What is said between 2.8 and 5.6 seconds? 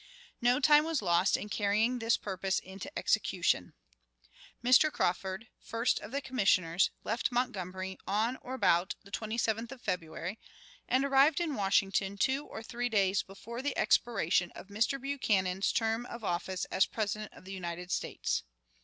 execution. Mr. Crawford